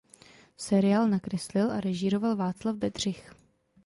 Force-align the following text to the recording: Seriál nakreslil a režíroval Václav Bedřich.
Seriál 0.57 1.07
nakreslil 1.07 1.71
a 1.71 1.79
režíroval 1.81 2.35
Václav 2.35 2.75
Bedřich. 2.75 3.33